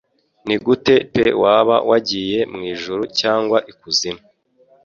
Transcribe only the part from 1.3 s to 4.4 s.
waba wagiye mwijuru cyangwa ikuzimu